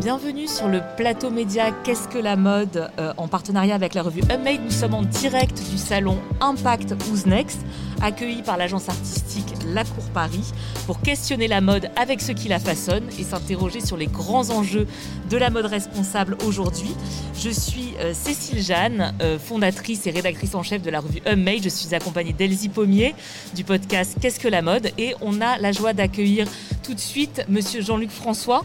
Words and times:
Bienvenue 0.00 0.46
sur 0.46 0.68
le 0.68 0.82
plateau 0.98 1.30
média 1.30 1.70
Qu'est-ce 1.82 2.06
que 2.06 2.18
la 2.18 2.36
mode 2.36 2.90
euh, 2.98 3.14
en 3.16 3.28
partenariat 3.28 3.74
avec 3.74 3.94
la 3.94 4.02
revue 4.02 4.20
Unmade. 4.30 4.60
Nous 4.62 4.70
sommes 4.70 4.92
en 4.92 5.00
direct 5.02 5.58
du 5.70 5.78
salon 5.78 6.18
Impact 6.42 6.92
Who's 6.92 7.24
Next, 7.24 7.60
accueilli 8.02 8.42
par 8.42 8.56
l'agence 8.56 8.88
artistique 8.88 9.54
La 9.66 9.84
Cour 9.84 10.04
Paris 10.12 10.52
pour 10.86 11.00
questionner 11.00 11.48
la 11.48 11.60
mode 11.60 11.90
avec 11.96 12.20
ceux 12.20 12.34
qui 12.34 12.48
la 12.48 12.58
façonnent 12.58 13.08
et 13.18 13.22
s'interroger 13.24 13.80
sur 13.80 13.96
les 13.96 14.06
grands 14.06 14.50
enjeux 14.50 14.86
de 15.30 15.36
la 15.36 15.50
mode 15.50 15.66
responsable 15.66 16.36
aujourd'hui. 16.46 16.94
Je 17.38 17.50
suis 17.50 17.94
euh, 18.00 18.14
Cécile 18.14 18.62
Jeanne, 18.62 19.14
euh, 19.20 19.38
fondatrice 19.38 20.06
et 20.06 20.10
rédactrice 20.10 20.54
en 20.54 20.62
chef 20.62 20.82
de 20.82 20.90
la 20.90 21.00
revue 21.00 21.20
Unmade. 21.26 21.62
Je 21.62 21.68
suis 21.68 21.94
accompagnée 21.94 22.32
d'Elsie 22.32 22.68
Pommier 22.68 23.14
du 23.54 23.64
podcast 23.64 24.16
Qu'est-ce 24.20 24.40
que 24.40 24.48
la 24.48 24.62
mode? 24.62 24.90
Et 24.98 25.14
on 25.20 25.40
a 25.40 25.58
la 25.58 25.72
joie 25.72 25.92
d'accueillir 25.92 26.46
tout 26.82 26.94
de 26.94 27.00
suite 27.00 27.44
monsieur 27.48 27.82
Jean-Luc 27.82 28.10
François 28.10 28.64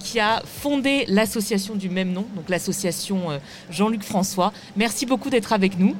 qui 0.00 0.20
a 0.20 0.42
fondé 0.44 1.04
l'association 1.08 1.74
du 1.74 1.88
même 1.88 2.12
nom, 2.12 2.26
donc 2.36 2.48
l'association 2.48 3.30
euh, 3.30 3.38
Jean-Luc 3.70 4.02
François. 4.02 4.52
Merci 4.76 5.06
beaucoup 5.06 5.30
d'être 5.30 5.52
avec 5.52 5.78
nous. 5.78 5.94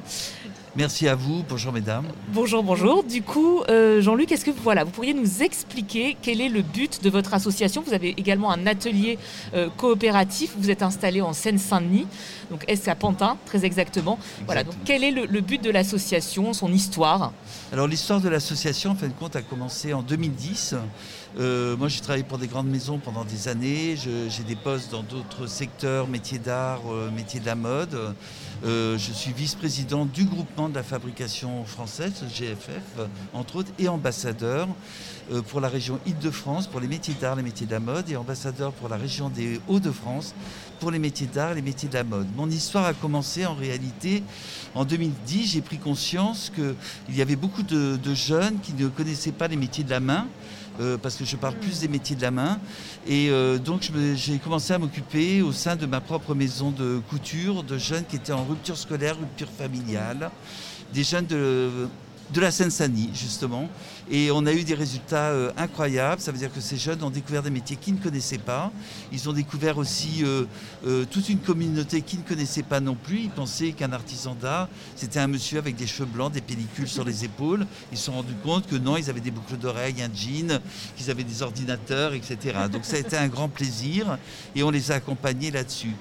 Merci 0.77 1.07
à 1.07 1.15
vous. 1.15 1.41
Bonjour 1.47 1.71
mesdames. 1.71 2.05
Bonjour, 2.33 2.61
bonjour. 2.61 3.05
Du 3.05 3.21
coup, 3.21 3.61
euh, 3.69 4.01
Jean-Luc, 4.01 4.33
est-ce 4.33 4.43
que 4.43 4.51
voilà, 4.51 4.83
vous 4.83 4.91
pourriez 4.91 5.13
nous 5.13 5.41
expliquer 5.41 6.17
quel 6.21 6.41
est 6.41 6.49
le 6.49 6.63
but 6.63 7.01
de 7.01 7.09
votre 7.09 7.33
association? 7.33 7.81
Vous 7.85 7.93
avez 7.93 8.09
également 8.09 8.51
un 8.51 8.67
atelier 8.67 9.17
euh, 9.53 9.69
coopératif. 9.77 10.53
Vous 10.57 10.69
êtes 10.69 10.83
installé 10.83 11.21
en 11.21 11.31
Seine-Saint-Denis, 11.31 12.07
donc 12.51 12.65
est-ce 12.67 12.89
à 12.89 12.95
Pantin, 12.95 13.37
très 13.45 13.63
exactement? 13.63 14.19
Voilà. 14.45 14.65
Donc 14.65 14.73
quel 14.83 15.05
est 15.05 15.11
le, 15.11 15.25
le 15.25 15.39
but 15.39 15.63
de 15.63 15.69
l'association, 15.69 16.51
son 16.51 16.73
histoire? 16.73 17.31
Alors 17.71 17.87
l'histoire 17.87 18.19
de 18.19 18.27
l'association, 18.27 18.91
en 18.91 18.95
fin 18.95 19.07
de 19.07 19.13
compte, 19.13 19.37
a 19.37 19.41
commencé 19.41 19.93
en 19.93 20.01
2010. 20.01 20.75
Euh, 21.39 21.77
moi, 21.77 21.87
j'ai 21.87 22.01
travaillé 22.01 22.23
pour 22.25 22.37
des 22.37 22.47
grandes 22.47 22.67
maisons 22.69 22.97
pendant 22.97 23.23
des 23.23 23.47
années. 23.47 23.95
J'ai 23.95 24.43
des 24.43 24.55
postes 24.57 24.91
dans 24.91 25.03
d'autres 25.03 25.47
secteurs, 25.47 26.09
métiers 26.09 26.39
d'art, 26.39 26.81
métiers 27.15 27.39
de 27.39 27.45
la 27.45 27.55
mode. 27.55 28.13
Euh, 28.65 28.97
je 28.97 29.11
suis 29.11 29.31
vice-président 29.31 30.05
du 30.05 30.25
groupement 30.25 30.69
de 30.69 30.75
la 30.75 30.81
fabrication 30.81 31.65
française, 31.65 32.23
GFF, 32.33 33.07
entre 33.33 33.57
autres, 33.57 33.71
et 33.77 33.87
ambassadeur 33.87 34.67
euh, 35.31 35.43
pour 35.43 35.61
la 35.61 35.67
région 35.67 35.99
Île-de-France, 36.07 36.65
pour 36.65 36.79
les 36.79 36.87
métiers 36.87 37.13
d'art, 37.13 37.35
les 37.35 37.43
métiers 37.43 37.67
de 37.67 37.71
la 37.71 37.79
mode, 37.79 38.09
et 38.09 38.15
ambassadeur 38.15 38.71
pour 38.71 38.89
la 38.89 38.97
région 38.97 39.29
des 39.29 39.61
Hauts-de-France, 39.67 40.33
pour 40.79 40.91
les 40.91 40.99
métiers 40.99 41.27
d'art 41.27 41.53
les 41.53 41.61
métiers 41.61 41.89
de 41.89 41.93
la 41.93 42.03
mode. 42.03 42.27
Mon 42.35 42.49
histoire 42.49 42.85
a 42.85 42.93
commencé 42.93 43.45
en 43.45 43.55
réalité 43.55 44.23
en 44.73 44.85
2010. 44.85 45.51
J'ai 45.51 45.61
pris 45.61 45.77
conscience 45.77 46.51
qu'il 46.53 47.15
y 47.15 47.21
avait 47.21 47.35
beaucoup 47.35 47.63
de, 47.63 47.97
de 47.97 48.13
jeunes 48.13 48.59
qui 48.61 48.73
ne 48.73 48.87
connaissaient 48.87 49.31
pas 49.31 49.47
les 49.47 49.55
métiers 49.57 49.83
de 49.83 49.89
la 49.89 49.99
main. 49.99 50.27
Euh, 50.81 50.97
parce 50.97 51.15
que 51.15 51.23
je 51.23 51.37
parle 51.37 51.55
plus 51.55 51.79
des 51.79 51.87
métiers 51.87 52.15
de 52.15 52.21
la 52.21 52.31
main. 52.31 52.59
Et 53.07 53.29
euh, 53.29 53.57
donc 53.57 53.89
j'ai 54.15 54.37
commencé 54.39 54.73
à 54.73 54.77
m'occuper 54.77 55.41
au 55.41 55.53
sein 55.53 55.75
de 55.77 55.85
ma 55.85 56.01
propre 56.01 56.35
maison 56.35 56.71
de 56.71 57.01
couture 57.09 57.63
de 57.63 57.77
jeunes 57.77 58.03
qui 58.05 58.17
étaient 58.17 58.33
en 58.33 58.43
rupture 58.43 58.77
scolaire, 58.77 59.17
rupture 59.17 59.49
familiale, 59.49 60.31
des 60.93 61.03
jeunes 61.03 61.27
de 61.27 61.87
de 62.33 62.41
la 62.41 62.51
Seine-Saint-Denis, 62.51 63.11
justement. 63.13 63.69
Et 64.09 64.31
on 64.31 64.45
a 64.45 64.53
eu 64.53 64.63
des 64.63 64.73
résultats 64.73 65.29
euh, 65.29 65.51
incroyables. 65.57 66.21
Ça 66.21 66.31
veut 66.31 66.37
dire 66.37 66.53
que 66.53 66.61
ces 66.61 66.77
jeunes 66.77 67.03
ont 67.03 67.09
découvert 67.09 67.43
des 67.43 67.49
métiers 67.49 67.75
qu'ils 67.75 67.95
ne 67.95 67.99
connaissaient 67.99 68.37
pas. 68.37 68.71
Ils 69.11 69.29
ont 69.29 69.33
découvert 69.33 69.77
aussi 69.77 70.23
euh, 70.23 70.45
euh, 70.85 71.05
toute 71.09 71.29
une 71.29 71.39
communauté 71.39 72.01
qu'ils 72.01 72.19
ne 72.19 72.23
connaissaient 72.23 72.63
pas 72.63 72.79
non 72.79 72.95
plus. 72.95 73.21
Ils 73.21 73.29
pensaient 73.29 73.71
qu'un 73.71 73.93
artisan 73.93 74.35
d'art, 74.35 74.69
c'était 74.95 75.19
un 75.19 75.27
monsieur 75.27 75.59
avec 75.59 75.75
des 75.75 75.87
cheveux 75.87 76.05
blancs, 76.05 76.31
des 76.31 76.41
pellicules 76.41 76.87
sur 76.87 77.03
les 77.03 77.25
épaules. 77.25 77.65
Ils 77.91 77.97
se 77.97 78.05
sont 78.05 78.13
rendus 78.13 78.35
compte 78.43 78.67
que 78.67 78.75
non, 78.75 78.97
ils 78.97 79.09
avaient 79.09 79.19
des 79.21 79.31
boucles 79.31 79.57
d'oreilles, 79.57 80.01
un 80.01 80.13
jean, 80.13 80.59
qu'ils 80.95 81.09
avaient 81.09 81.23
des 81.23 81.41
ordinateurs, 81.41 82.13
etc. 82.13 82.37
Donc 82.71 82.85
ça 82.85 82.97
a 82.97 82.99
été 82.99 83.17
un 83.17 83.27
grand 83.27 83.49
plaisir 83.49 84.17
et 84.55 84.63
on 84.63 84.69
les 84.69 84.91
a 84.91 84.95
accompagnés 84.95 85.51
là-dessus. 85.51 85.95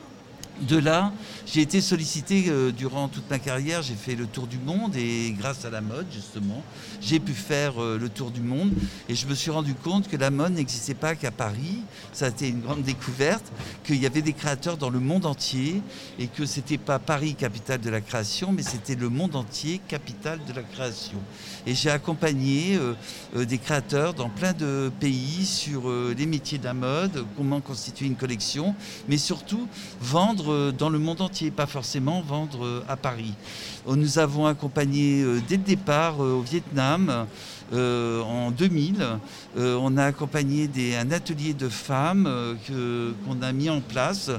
De 0.60 0.77
là, 0.77 1.12
j'ai 1.47 1.62
été 1.62 1.80
sollicité 1.80 2.44
euh, 2.48 2.70
durant 2.70 3.08
toute 3.08 3.28
ma 3.28 3.41
carrière. 3.41 3.83
J'ai 3.83 3.94
fait 3.94 4.14
le 4.14 4.27
tour 4.27 4.47
du 4.47 4.58
monde 4.58 4.95
et 4.95 5.34
grâce 5.36 5.64
à 5.64 5.70
la 5.70 5.80
mode, 5.80 6.06
justement, 6.12 6.62
j'ai 7.01 7.18
pu 7.18 7.33
faire 7.33 7.83
euh, 7.83 7.98
le 7.98 8.08
tour 8.08 8.30
du 8.30 8.40
monde. 8.40 8.70
Et 9.08 9.17
je 9.17 9.27
me 9.27 9.34
suis 9.34 9.51
rendu 9.51 9.74
compte 9.74 10.08
que 10.08 10.17
la 10.17 10.30
mode 10.30 10.52
n'existait 10.52 10.95
pas 10.95 11.17
qu'à 11.17 11.33
Paris. 11.33 11.83
Ça 12.12 12.27
a 12.27 12.29
été 12.29 12.48
une 12.48 12.61
grande 12.61 12.83
découverte, 12.83 13.45
qu'il 13.83 13.96
y 13.96 14.06
avait 14.06 14.23
des 14.23 14.33
créateurs 14.33 14.77
dans 14.77 14.90
le 14.90 15.01
monde 15.01 15.27
entier 15.27 15.83
et 16.20 16.29
que 16.29 16.46
c'était 16.46 16.79
pas 16.79 17.00
Paris, 17.00 17.34
capitale 17.34 17.80
de 17.80 17.90
la 17.90 18.00
création, 18.00 18.52
mais 18.52 18.62
c'était 18.62 18.95
le 18.95 19.08
monde 19.08 19.34
entier, 19.34 19.80
capitale 19.89 20.39
de 20.46 20.52
la 20.52 20.62
création. 20.62 21.18
Et 21.67 21.75
j'ai 21.75 21.91
accompagné 21.91 22.77
euh, 22.77 23.45
des 23.45 23.58
créateurs 23.58 24.14
dans 24.14 24.29
plein 24.29 24.52
de 24.52 24.91
pays 25.01 25.45
sur 25.47 25.91
les 25.91 26.27
métiers 26.27 26.58
de 26.58 26.64
la 26.64 26.75
mode, 26.75 27.25
comment 27.36 27.61
constituer 27.61 28.07
une 28.07 28.17
collection, 28.17 28.75
mais 29.08 29.17
surtout 29.17 29.67
vendre 30.01 30.53
euh, 30.53 30.73
dans 30.73 30.91
le 30.91 30.98
monde 30.98 31.20
entier, 31.20 31.51
pas 31.51 31.67
forcément 31.67 32.20
vendre 32.20 32.64
euh, 32.64 32.85
à 32.89 32.97
Paris. 32.97 33.35
Euh, 33.89 33.97
nous 33.97 34.19
avons 34.19 34.47
accompagné 34.47 35.24
dès 35.48 35.57
le 35.57 35.63
départ 35.63 36.20
au 36.20 36.41
Vietnam. 36.41 37.27
En 37.73 38.51
2000, 38.51 39.05
on 39.57 39.97
a 39.97 40.05
accompagné 40.05 40.69
des, 40.69 40.97
un 40.97 41.11
atelier 41.11 41.55
de 41.55 41.69
femmes 41.69 42.29
qu'on 42.69 43.42
a 43.42 43.52
mis 43.52 43.70
en 43.70 43.80
place 43.80 44.30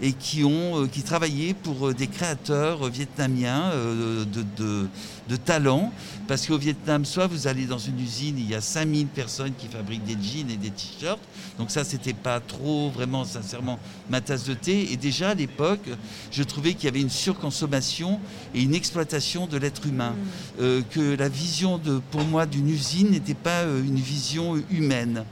et 0.00 0.12
qui 0.12 0.44
ont 0.44 0.86
qui 0.88 1.02
travaillaient 1.02 1.54
pour 1.54 1.94
des 1.94 2.06
créateurs 2.06 2.88
vietnamiens 2.88 3.70
de, 3.72 4.44
de, 4.56 4.88
de 5.28 5.36
talent. 5.36 5.92
Parce 6.28 6.46
qu'au 6.46 6.58
Vietnam, 6.58 7.04
soit 7.04 7.26
vous 7.26 7.46
allez 7.46 7.66
dans 7.66 7.78
une 7.78 7.98
usine, 8.00 8.38
il 8.38 8.48
y 8.48 8.54
a 8.54 8.60
5000 8.60 9.06
personnes 9.08 9.52
qui 9.58 9.66
fabriquent 9.66 10.04
des 10.04 10.16
jeans 10.20 10.50
et 10.50 10.56
des 10.56 10.70
t-shirts. 10.70 11.20
Donc 11.58 11.70
ça, 11.70 11.84
c'était 11.84 12.12
pas 12.12 12.40
trop 12.40 12.90
vraiment, 12.90 13.24
sincèrement, 13.24 13.78
ma 14.08 14.20
tasse 14.20 14.44
de 14.44 14.54
thé. 14.54 14.92
Et 14.92 14.96
déjà 14.96 15.30
à 15.30 15.34
l'époque, 15.34 15.88
je 16.30 16.42
trouvais 16.42 16.74
qu'il 16.74 16.84
y 16.84 16.88
avait 16.88 17.00
une 17.00 17.10
surconsommation 17.10 18.20
et 18.54 18.62
une 18.62 18.74
exploitation 18.74 19.46
de 19.46 19.56
l'être 19.56 19.86
humain. 19.86 20.10
Mm. 20.10 20.60
Euh, 20.60 20.82
que 20.90 21.16
la 21.16 21.28
vision 21.28 21.78
de, 21.78 22.00
pour 22.10 22.24
moi 22.24 22.46
d'une 22.46 22.68
n'était 23.10 23.34
pas 23.34 23.62
euh, 23.62 23.82
une 23.82 23.96
vision 23.96 24.62
humaine. 24.70 25.24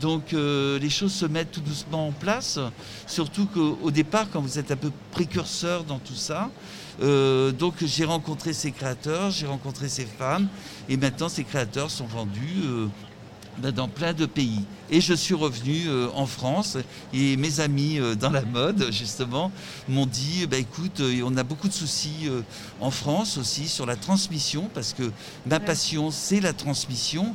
Donc 0.00 0.32
euh, 0.32 0.78
les 0.78 0.90
choses 0.90 1.12
se 1.12 1.26
mettent 1.26 1.50
tout 1.50 1.60
doucement 1.60 2.08
en 2.08 2.12
place, 2.12 2.58
surtout 3.06 3.46
qu'au 3.46 3.90
départ, 3.90 4.26
quand 4.30 4.40
vous 4.40 4.58
êtes 4.58 4.70
un 4.70 4.76
peu 4.76 4.92
précurseur 5.10 5.84
dans 5.84 5.98
tout 5.98 6.14
ça, 6.14 6.50
euh, 7.02 7.52
donc 7.52 7.74
j'ai 7.84 8.04
rencontré 8.04 8.52
ces 8.52 8.70
créateurs, 8.70 9.30
j'ai 9.30 9.46
rencontré 9.46 9.88
ces 9.88 10.06
femmes, 10.06 10.48
et 10.88 10.96
maintenant 10.96 11.28
ces 11.28 11.44
créateurs 11.44 11.90
sont 11.90 12.06
vendus 12.06 12.62
euh, 12.64 12.86
dans 13.62 13.88
plein 13.88 14.12
de 14.12 14.26
pays. 14.26 14.64
Et 14.90 15.00
je 15.00 15.14
suis 15.14 15.34
revenu 15.34 15.86
euh, 15.86 16.08
en 16.14 16.26
France, 16.26 16.78
et 17.12 17.36
mes 17.36 17.60
amis 17.60 17.98
dans 18.18 18.30
la 18.30 18.42
mode, 18.42 18.88
justement, 18.92 19.50
m'ont 19.88 20.06
dit, 20.06 20.46
bah, 20.46 20.58
écoute, 20.58 21.02
on 21.24 21.36
a 21.36 21.42
beaucoup 21.42 21.68
de 21.68 21.72
soucis 21.72 22.28
en 22.80 22.90
France 22.90 23.38
aussi 23.38 23.68
sur 23.68 23.86
la 23.86 23.96
transmission, 23.96 24.70
parce 24.72 24.92
que 24.92 25.10
ma 25.46 25.60
passion, 25.60 26.10
c'est 26.10 26.40
la 26.40 26.52
transmission. 26.52 27.34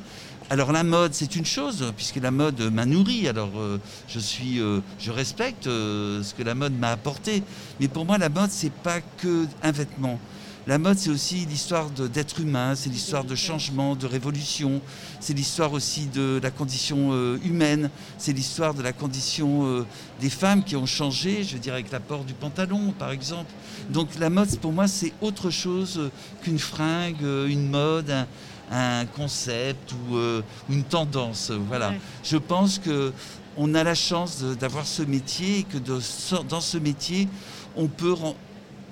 Alors 0.49 0.71
la 0.71 0.83
mode, 0.83 1.13
c'est 1.13 1.35
une 1.35 1.45
chose, 1.45 1.91
puisque 1.95 2.17
la 2.17 2.31
mode 2.31 2.59
m'a 2.71 2.85
nourri. 2.85 3.27
Alors 3.27 3.51
euh, 3.55 3.79
je 4.07 4.19
suis, 4.19 4.59
euh, 4.59 4.81
je 4.99 5.11
respecte 5.11 5.67
euh, 5.67 6.21
ce 6.21 6.33
que 6.33 6.43
la 6.43 6.53
mode 6.53 6.77
m'a 6.77 6.91
apporté. 6.91 7.43
Mais 7.79 7.87
pour 7.87 8.05
moi, 8.05 8.17
la 8.17 8.29
mode, 8.29 8.51
c'est 8.51 8.71
pas 8.71 8.99
que 9.17 9.47
un 9.61 9.71
vêtement. 9.71 10.19
La 10.65 10.77
mode, 10.77 10.97
c'est 10.97 11.09
aussi 11.09 11.45
l'histoire 11.45 11.89
d'être 11.89 12.39
humain, 12.39 12.73
c'est 12.75 12.89
l'histoire 12.89 13.25
de 13.25 13.35
changement, 13.35 13.95
de 13.95 14.07
révolution, 14.07 14.81
c'est 15.19 15.33
l'histoire 15.33 15.73
aussi 15.73 16.05
de 16.07 16.39
la 16.41 16.51
condition 16.51 17.35
humaine, 17.43 17.89
c'est 18.17 18.31
l'histoire 18.31 18.73
de 18.73 18.81
la 18.81 18.93
condition 18.93 19.85
des 20.21 20.29
femmes 20.29 20.63
qui 20.63 20.77
ont 20.77 20.85
changé, 20.85 21.43
je 21.43 21.57
dire 21.57 21.73
avec 21.73 21.91
l'apport 21.91 22.23
du 22.23 22.33
pantalon 22.33 22.93
par 22.97 23.11
exemple. 23.11 23.51
Donc 23.89 24.07
la 24.19 24.29
mode, 24.29 24.57
pour 24.59 24.71
moi, 24.71 24.87
c'est 24.87 25.11
autre 25.21 25.49
chose 25.49 26.09
qu'une 26.41 26.59
fringue, 26.59 27.21
une 27.21 27.69
mode, 27.69 28.25
un 28.71 29.05
concept 29.05 29.93
ou 29.93 30.15
euh, 30.15 30.41
une 30.69 30.83
tendance. 30.83 31.51
Voilà. 31.67 31.93
Je 32.23 32.37
pense 32.37 32.79
que 32.79 33.13
on 33.55 33.75
a 33.75 33.83
la 33.83 33.93
chance 33.93 34.43
d'avoir 34.59 34.87
ce 34.87 35.03
métier 35.03 35.59
et 35.59 35.63
que 35.63 35.77
dans 35.77 36.61
ce 36.61 36.77
métier, 36.77 37.27
on 37.75 37.87
peut 37.87 38.15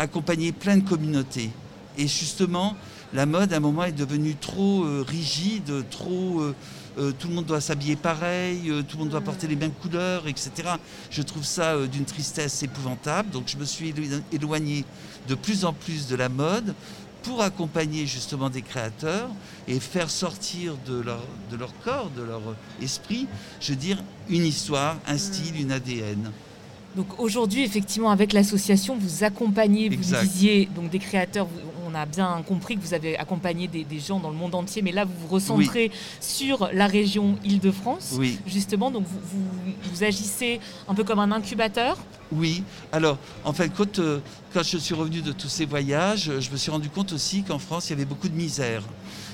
accompagner 0.01 0.51
plein 0.51 0.77
de 0.77 0.87
communautés. 0.87 1.49
Et 1.97 2.07
justement, 2.07 2.75
la 3.13 3.25
mode, 3.25 3.53
à 3.53 3.57
un 3.57 3.59
moment, 3.59 3.83
est 3.83 3.91
devenue 3.91 4.35
trop 4.35 4.83
euh, 4.83 5.05
rigide, 5.07 5.85
trop... 5.89 6.41
Euh, 6.41 6.53
tout 7.17 7.29
le 7.29 7.35
monde 7.35 7.45
doit 7.45 7.61
s'habiller 7.61 7.95
pareil, 7.95 8.69
tout 8.89 8.97
le 8.97 9.03
monde 9.03 9.09
doit 9.11 9.21
porter 9.21 9.47
les 9.47 9.55
mêmes 9.55 9.71
couleurs, 9.71 10.27
etc. 10.27 10.51
Je 11.09 11.21
trouve 11.21 11.45
ça 11.45 11.87
d'une 11.87 12.03
tristesse 12.03 12.63
épouvantable. 12.63 13.29
Donc 13.29 13.43
je 13.47 13.55
me 13.55 13.63
suis 13.63 13.93
éloigné 14.33 14.83
de 15.29 15.35
plus 15.35 15.63
en 15.63 15.71
plus 15.71 16.07
de 16.07 16.17
la 16.17 16.27
mode 16.27 16.75
pour 17.23 17.41
accompagner 17.41 18.05
justement 18.07 18.49
des 18.49 18.61
créateurs 18.61 19.29
et 19.67 19.79
faire 19.79 20.09
sortir 20.09 20.75
de 20.85 20.99
leur, 20.99 21.21
de 21.51 21.55
leur 21.55 21.73
corps, 21.79 22.09
de 22.15 22.23
leur 22.23 22.41
esprit, 22.81 23.27
je 23.59 23.71
veux 23.71 23.77
dire, 23.77 24.03
une 24.29 24.45
histoire, 24.45 24.97
un 25.07 25.17
style, 25.17 25.59
une 25.59 25.71
ADN. 25.71 26.31
Donc 26.95 27.19
aujourd'hui, 27.19 27.63
effectivement, 27.63 28.11
avec 28.11 28.33
l'association, 28.33 28.97
vous 28.99 29.23
accompagnez, 29.23 29.89
vous 29.89 30.15
disiez, 30.21 30.67
donc 30.75 30.89
des 30.89 30.99
créateurs, 30.99 31.47
on 31.87 31.95
a 31.95 32.05
bien 32.05 32.43
compris 32.47 32.75
que 32.75 32.81
vous 32.81 32.93
avez 32.93 33.17
accompagné 33.17 33.67
des, 33.67 33.99
gens 33.99 34.19
dans 34.19 34.29
le 34.29 34.35
monde 34.35 34.55
entier, 34.55 34.81
mais 34.81 34.91
là, 34.91 35.05
vous 35.05 35.13
vous 35.21 35.27
recentrez 35.27 35.91
sur 36.19 36.69
la 36.73 36.87
région 36.87 37.37
Île-de-France, 37.43 38.15
oui. 38.17 38.39
justement. 38.45 38.91
Donc, 38.91 39.05
vous, 39.05 39.41
vous, 39.93 40.03
agissez 40.03 40.59
un 40.87 40.95
peu 40.95 41.03
comme 41.03 41.19
un 41.19 41.31
incubateur? 41.31 41.97
Oui. 42.31 42.63
Alors, 42.91 43.17
en 43.45 43.53
fait, 43.53 43.69
quand, 43.69 43.99
euh, 43.99 44.19
quand 44.53 44.63
je 44.63 44.77
suis 44.77 44.95
revenu 44.95 45.21
de 45.21 45.31
tous 45.31 45.49
ces 45.49 45.65
voyages, 45.65 46.31
je 46.39 46.51
me 46.51 46.57
suis 46.57 46.71
rendu 46.71 46.89
compte 46.89 47.13
aussi 47.13 47.43
qu'en 47.43 47.59
France, 47.59 47.89
il 47.89 47.91
y 47.91 47.93
avait 47.93 48.05
beaucoup 48.05 48.29
de 48.29 48.35
misère. 48.35 48.83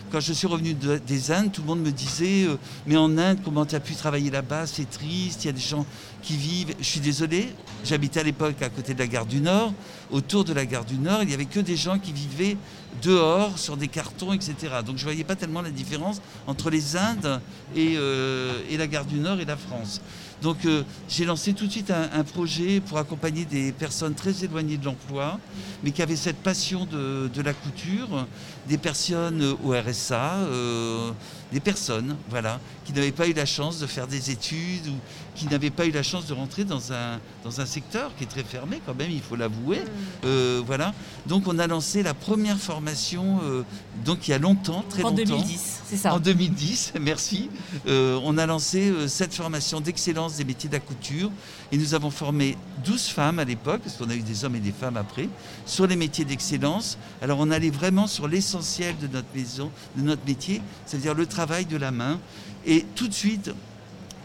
Quand 0.09 0.21
je 0.21 0.31
suis 0.31 0.47
revenu 0.47 0.73
des 0.73 1.31
Indes, 1.31 1.51
tout 1.51 1.61
le 1.61 1.67
monde 1.67 1.81
me 1.81 1.91
disait 1.91 2.45
euh, 2.45 2.55
Mais 2.85 2.95
en 2.95 3.17
Inde, 3.17 3.39
comment 3.43 3.65
tu 3.65 3.75
as 3.75 3.81
pu 3.81 3.93
travailler 3.93 4.31
là-bas? 4.31 4.65
C'est 4.65 4.89
triste, 4.89 5.43
il 5.43 5.47
y 5.47 5.49
a 5.49 5.53
des 5.53 5.59
gens 5.59 5.85
qui 6.21 6.37
vivent. 6.37 6.75
Je 6.79 6.85
suis 6.85 6.99
désolé, 6.99 7.53
j'habitais 7.83 8.19
à 8.19 8.23
l'époque 8.23 8.61
à 8.61 8.69
côté 8.69 8.93
de 8.93 8.99
la 8.99 9.07
gare 9.07 9.25
du 9.25 9.41
Nord. 9.41 9.73
Autour 10.11 10.43
de 10.43 10.53
la 10.53 10.65
gare 10.65 10.85
du 10.85 10.97
Nord, 10.97 11.23
il 11.23 11.27
n'y 11.27 11.33
avait 11.33 11.45
que 11.45 11.59
des 11.59 11.75
gens 11.75 11.99
qui 11.99 12.13
vivaient 12.13 12.57
dehors, 13.01 13.57
sur 13.59 13.77
des 13.77 13.87
cartons, 13.87 14.33
etc. 14.33 14.55
Donc 14.85 14.97
je 14.97 15.01
ne 15.01 15.09
voyais 15.11 15.23
pas 15.23 15.35
tellement 15.35 15.61
la 15.61 15.69
différence 15.69 16.21
entre 16.47 16.69
les 16.69 16.95
Indes 16.95 17.41
et, 17.75 17.95
euh, 17.97 18.61
la 18.77 18.87
gare 18.87 19.05
du 19.05 19.17
Nord 19.17 19.39
et 19.39 19.45
la 19.45 19.57
France. 19.57 20.01
Donc 20.41 20.65
euh, 20.65 20.83
j'ai 21.09 21.25
lancé 21.25 21.53
tout 21.53 21.65
de 21.65 21.71
suite 21.71 21.91
un, 21.91 22.23
projet 22.23 22.79
pour 22.79 22.99
accompagner 22.99 23.45
des 23.45 23.71
personnes 23.71 24.13
très 24.13 24.43
éloignées 24.43 24.77
de 24.77 24.85
l'emploi, 24.85 25.39
mais 25.83 25.91
qui 25.91 26.01
avaient 26.01 26.15
cette 26.15 26.37
passion 26.37 26.85
de, 26.85 27.41
la 27.41 27.53
couture, 27.53 28.27
des 28.67 28.77
personnes 28.77 29.55
au 29.63 29.71
RSA, 29.71 30.35
euh, 30.35 31.11
des 31.51 31.59
personnes 31.59 32.15
voilà, 32.29 32.59
qui 32.85 32.93
n'avaient 32.93 33.11
pas 33.11 33.27
eu 33.27 33.33
la 33.33 33.45
chance 33.45 33.79
de 33.79 33.87
faire 33.87 34.07
des 34.07 34.31
études 34.31 34.87
ou 34.87 34.95
qui 35.35 35.47
n'avaient 35.47 35.69
pas 35.69 35.85
eu 35.85 35.91
la 35.91 36.03
chance 36.03 36.25
de 36.25 36.33
rentrer 36.33 36.65
dans 36.65 36.91
un, 36.91 37.19
dans 37.43 37.61
un 37.61 37.65
secteur 37.65 38.11
qui 38.17 38.23
est 38.23 38.27
très 38.27 38.43
fermé 38.43 38.81
quand 38.85 38.95
même, 38.95 39.11
il 39.11 39.21
faut 39.21 39.35
l'avouer. 39.35 39.77
Mm. 39.77 39.81
Euh, 40.25 40.61
voilà. 40.65 40.93
Donc 41.27 41.47
on 41.47 41.59
a 41.59 41.67
lancé 41.67 42.03
la 42.03 42.13
première 42.13 42.57
formation, 42.57 43.39
euh, 43.43 43.63
donc 44.03 44.27
il 44.27 44.31
y 44.31 44.33
a 44.33 44.39
longtemps, 44.39 44.83
très 44.89 45.03
longtemps. 45.03 45.13
En 45.13 45.25
2010, 45.25 45.81
c'est 45.85 45.97
ça. 45.97 46.13
En 46.13 46.19
2010, 46.19 46.93
merci. 47.01 47.49
Euh, 47.87 48.19
on 48.23 48.37
a 48.37 48.45
lancé 48.45 48.91
cette 49.07 49.33
formation 49.33 49.79
d'excellence 49.79 50.35
des 50.37 50.43
métiers 50.43 50.69
de 50.69 50.73
la 50.73 50.81
couture 50.81 51.31
et 51.71 51.77
nous 51.77 51.93
avons 51.93 52.09
formé 52.09 52.57
12 52.83 53.07
femmes 53.07 53.39
à 53.39 53.45
l'époque, 53.45 53.81
parce 53.83 53.95
qu'on 53.95 54.09
a 54.09 54.15
eu 54.15 54.21
des 54.21 54.43
hommes 54.43 54.55
et 54.55 54.59
des 54.59 54.71
femmes 54.71 54.97
après, 54.97 55.29
sur 55.65 55.87
les 55.87 55.95
métiers 55.95 56.25
d'excellence. 56.25 56.97
Alors 57.21 57.39
on 57.39 57.51
allait 57.51 57.69
vraiment 57.69 58.07
sur 58.07 58.27
l'essentiel 58.27 58.95
de 58.97 59.07
notre 59.07 59.27
maison, 59.35 59.71
de 59.95 60.01
notre 60.03 60.25
métier, 60.25 60.61
c'est-à-dire 60.85 61.13
le 61.13 61.25
travail 61.25 61.36
de 61.45 61.77
la 61.77 61.91
main. 61.91 62.19
Et 62.65 62.83
tout 62.95 63.07
de 63.07 63.13
suite, 63.13 63.51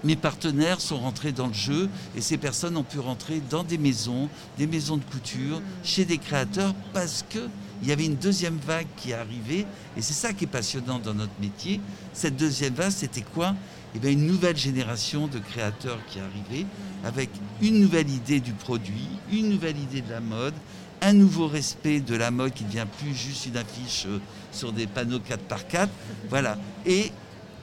mes 0.03 0.17
partenaires 0.17 0.81
sont 0.81 0.99
rentrés 0.99 1.33
dans 1.33 1.47
le 1.47 1.53
jeu 1.53 1.89
et 2.17 2.21
ces 2.21 2.39
personnes 2.39 2.77
ont 2.77 2.83
pu 2.83 2.99
rentrer 2.99 3.43
dans 3.51 3.65
des 3.65 3.79
maisons, 3.79 4.29
des 4.59 4.67
maisons 4.67 4.97
de 4.97 5.05
couture, 5.05 5.61
mm. 5.61 5.63
chez 5.85 6.05
des 6.05 6.19
créateurs 6.19 6.75
parce 6.93 7.25
que 7.29 7.49
il 7.83 7.89
y 7.89 7.93
avait 7.93 8.05
une 8.05 8.17
deuxième 8.17 8.59
vague 8.65 8.87
qui 8.97 9.11
est 9.11 9.15
arrivée 9.15 9.67
et 9.97 10.03
c'est 10.03 10.13
ça 10.13 10.33
qui 10.33 10.45
est 10.45 10.49
passionnant 10.49 11.01
dans 11.01 11.15
notre 11.15 11.33
métier. 11.41 11.81
Cette 12.13 12.37
deuxième 12.37 12.75
vague, 12.75 12.93
c'était 12.93 13.23
quoi? 13.23 13.57
Eh 13.95 13.99
bien, 13.99 14.11
une 14.11 14.27
nouvelle 14.27 14.57
génération 14.57 15.27
de 15.27 15.39
créateurs 15.39 15.99
qui 16.07 16.19
arrivait 16.21 16.67
avec 17.05 17.29
une 17.61 17.81
nouvelle 17.81 18.09
idée 18.09 18.41
du 18.41 18.53
produit, 18.53 19.09
une 19.33 19.51
nouvelle 19.51 19.77
idée 19.77 20.01
de 20.01 20.11
la 20.11 20.21
mode, 20.21 20.55
un 21.03 21.13
nouveau 21.13 21.49
respect 21.49 22.01
de 22.01 22.15
la 22.15 22.31
mode 22.31 22.55
qui 22.55 22.65
ne 22.65 22.69
devient 22.69 22.87
plus 22.99 23.15
juste 23.15 23.47
une 23.47 23.57
affiche 23.57 24.07
euh, 24.07 24.19
sur 24.53 24.73
des 24.73 24.87
panneaux 24.87 25.19
4 25.21 25.43
par 25.43 25.67
4 25.67 25.91
Voilà. 26.31 26.57
Et 26.87 27.13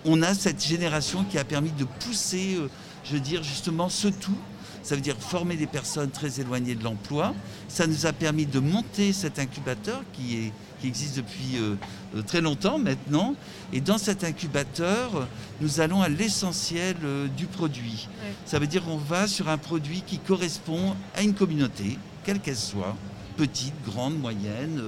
on 0.06 0.22
a 0.22 0.34
cette 0.34 0.64
génération 0.64 1.24
qui 1.24 1.38
a 1.38 1.44
permis 1.44 1.72
de 1.72 1.84
pousser, 1.84 2.56
euh, 2.58 2.70
je 3.04 3.14
veux 3.14 3.20
dire, 3.20 3.44
justement 3.44 3.90
ce 3.90 4.08
tout. 4.08 4.38
Ça 4.82 4.96
veut 4.96 5.02
dire 5.02 5.18
former 5.20 5.58
des 5.58 5.68
personnes 5.68 6.10
très 6.10 6.40
éloignées 6.40 6.74
de 6.74 6.84
l'emploi. 6.84 7.36
Ça 7.68 7.86
nous 7.86 8.06
a 8.06 8.14
permis 8.14 8.46
de 8.46 8.60
monter 8.60 9.12
cet 9.12 9.38
incubateur 9.38 10.02
qui, 10.14 10.38
est, 10.38 10.54
qui 10.80 10.88
existe 10.88 11.18
depuis 11.18 11.58
euh, 11.58 11.76
euh, 12.16 12.22
très 12.22 12.40
longtemps 12.40 12.80
maintenant. 12.80 13.36
Et 13.74 13.82
dans 13.82 13.98
cet 13.98 14.24
incubateur, 14.24 15.28
nous 15.60 15.82
allons 15.82 16.02
à 16.02 16.08
l'essentiel 16.08 16.96
du 17.36 17.46
produit. 17.46 18.08
Ça 18.46 18.58
veut 18.58 18.68
dire 18.68 18.84
qu'on 18.86 18.98
va 18.98 19.28
sur 19.28 19.50
un 19.50 19.58
produit 19.58 20.02
qui 20.08 20.18
correspond 20.18 20.96
à 21.16 21.22
une 21.22 21.34
communauté, 21.34 22.00
quelle 22.24 22.40
qu'elle 22.40 22.56
soit 22.56 22.96
petite, 23.40 23.74
grande, 23.86 24.20
moyenne, 24.20 24.82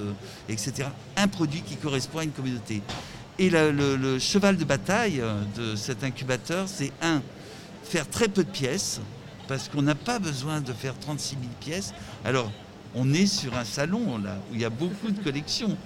etc. 0.50 0.88
Un 1.16 1.26
produit 1.26 1.62
qui 1.62 1.76
correspond 1.76 2.18
à 2.18 2.24
une 2.24 2.32
communauté. 2.32 2.82
Et 3.38 3.48
le, 3.50 4.18
cheval 4.18 4.56
de 4.56 4.64
bataille 4.64 5.20
euh, 5.20 5.40
de 5.56 5.74
cet 5.74 6.04
incubateur, 6.04 6.68
c'est 6.68 6.92
un, 7.00 7.22
faire 7.82 8.08
très 8.08 8.28
peu 8.28 8.44
de 8.44 8.50
pièces, 8.50 9.00
parce 9.48 9.68
qu'on 9.68 9.82
n'a 9.82 9.94
pas 9.94 10.18
besoin 10.18 10.60
de 10.60 10.72
faire 10.72 10.94
36 10.98 11.30
000 11.30 11.40
pièces. 11.60 11.94
Alors, 12.24 12.52
on 12.94 13.12
est 13.14 13.26
sur 13.26 13.56
un 13.56 13.64
salon 13.64 14.18
là, 14.18 14.36
où 14.50 14.54
il 14.54 14.60
y 14.60 14.64
a 14.66 14.70
beaucoup 14.70 15.10
de 15.10 15.22
collections. 15.22 15.76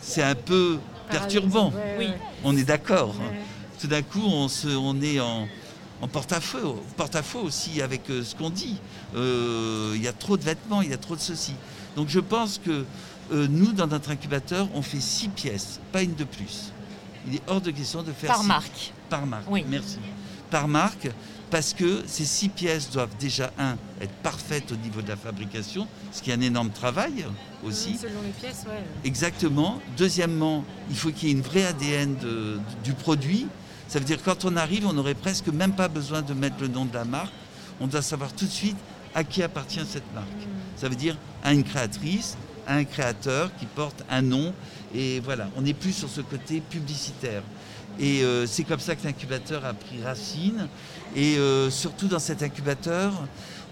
C'est 0.00 0.22
un 0.22 0.34
peu 0.34 0.78
perturbant. 1.10 1.72
Oui. 1.98 2.08
On 2.44 2.56
est 2.56 2.64
d'accord. 2.64 3.14
Tout 3.78 3.88
d'un 3.88 4.02
coup, 4.02 4.24
on, 4.24 4.48
se, 4.48 4.68
on 4.68 5.00
est 5.02 5.20
en, 5.20 5.46
porte-à-faux 6.10 6.82
porte 6.96 7.16
aussi 7.42 7.82
avec 7.82 8.08
euh, 8.08 8.24
ce 8.24 8.34
qu'on 8.34 8.50
dit. 8.50 8.78
Euh, 9.14 9.92
il 9.94 10.02
y 10.02 10.08
a 10.08 10.12
trop 10.12 10.36
de 10.36 10.42
vêtements, 10.42 10.80
il 10.80 10.90
y 10.90 10.94
a 10.94 10.98
trop 10.98 11.14
de 11.14 11.20
ceci. 11.20 11.54
Donc 11.96 12.08
je 12.08 12.20
pense 12.20 12.60
que 12.64 12.84
nous, 13.32 13.72
dans 13.72 13.88
notre 13.88 14.10
incubateur, 14.10 14.68
on 14.74 14.82
fait 14.82 15.00
six 15.00 15.28
pièces, 15.28 15.80
pas 15.90 16.02
une 16.02 16.14
de 16.14 16.22
plus 16.22 16.72
il 17.26 17.36
est 17.36 17.42
hors 17.46 17.60
de 17.60 17.70
question 17.70 18.02
de 18.02 18.12
faire. 18.12 18.30
Par 18.30 18.44
marque. 18.44 18.92
Par 19.08 19.26
marque, 19.26 19.50
oui. 19.50 19.64
merci. 19.68 19.98
Par 20.50 20.68
marque, 20.68 21.10
parce 21.50 21.74
que 21.74 22.02
ces 22.06 22.24
six 22.24 22.48
pièces 22.48 22.90
doivent 22.90 23.16
déjà, 23.18 23.52
un, 23.58 23.76
être 24.00 24.14
parfaites 24.22 24.70
au 24.72 24.76
niveau 24.76 25.02
de 25.02 25.08
la 25.08 25.16
fabrication, 25.16 25.88
ce 26.12 26.22
qui 26.22 26.30
est 26.30 26.34
un 26.34 26.40
énorme 26.40 26.70
travail 26.70 27.26
aussi. 27.64 27.96
Selon 27.96 28.22
les 28.22 28.30
pièces, 28.30 28.64
oui. 28.66 28.76
Exactement. 29.04 29.80
Deuxièmement, 29.96 30.64
il 30.88 30.96
faut 30.96 31.10
qu'il 31.10 31.28
y 31.28 31.32
ait 31.32 31.34
une 31.34 31.42
vraie 31.42 31.64
ADN 31.64 32.16
du 32.84 32.92
produit. 32.92 33.46
Ça 33.88 33.98
veut 33.98 34.04
dire 34.04 34.18
que 34.18 34.24
quand 34.24 34.44
on 34.44 34.56
arrive, 34.56 34.86
on 34.86 34.92
n'aurait 34.92 35.14
presque 35.14 35.48
même 35.48 35.72
pas 35.72 35.88
besoin 35.88 36.22
de 36.22 36.34
mettre 36.34 36.56
le 36.60 36.68
nom 36.68 36.84
de 36.84 36.94
la 36.94 37.04
marque. 37.04 37.32
On 37.80 37.86
doit 37.86 38.02
savoir 38.02 38.32
tout 38.32 38.46
de 38.46 38.50
suite 38.50 38.76
à 39.16 39.24
qui 39.24 39.42
appartient 39.42 39.84
cette 39.88 40.14
marque. 40.14 40.28
Ça 40.76 40.88
veut 40.88 40.94
dire 40.94 41.16
à 41.42 41.52
une 41.52 41.64
créatrice, 41.64 42.36
à 42.68 42.74
un 42.74 42.84
créateur 42.84 43.50
qui 43.56 43.66
porte 43.66 44.04
un 44.10 44.22
nom 44.22 44.52
et 44.94 45.20
voilà, 45.20 45.48
on 45.56 45.62
n'est 45.62 45.74
plus 45.74 45.92
sur 45.92 46.08
ce 46.08 46.20
côté 46.20 46.60
publicitaire. 46.60 47.42
Et 47.98 48.22
euh, 48.22 48.46
c'est 48.46 48.64
comme 48.64 48.78
ça 48.78 48.94
que 48.94 49.04
l'incubateur 49.04 49.64
a 49.64 49.72
pris 49.72 50.02
racine. 50.02 50.68
Et 51.14 51.38
euh, 51.38 51.70
surtout 51.70 52.08
dans 52.08 52.18
cet 52.18 52.42
incubateur, 52.42 53.12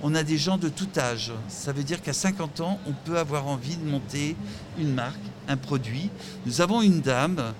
on 0.02 0.14
a 0.14 0.22
des 0.22 0.38
gens 0.38 0.56
de 0.56 0.70
tout 0.70 0.88
âge. 0.96 1.30
Ça 1.48 1.72
veut 1.72 1.82
dire 1.82 2.00
qu'à 2.00 2.14
50 2.14 2.60
ans, 2.60 2.80
on 2.86 2.92
peut 2.92 3.18
avoir 3.18 3.46
envie 3.46 3.76
de 3.76 3.84
monter 3.84 4.34
une 4.78 4.94
marque, 4.94 5.20
un 5.46 5.58
produit. 5.58 6.10
Nous 6.46 6.62
avons 6.62 6.80
une 6.80 7.00
dame, 7.00 7.52